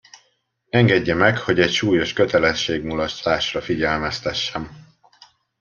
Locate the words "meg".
1.13-1.37